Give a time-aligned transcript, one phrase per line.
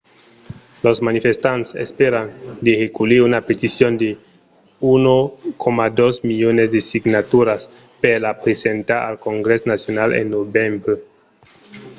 [0.85, 2.25] los manifestants espèran
[2.65, 4.09] de reculhir una peticion de
[4.93, 7.61] 1,2 milions de signaturas
[8.01, 10.93] per la presentar al congrès nacional en novembre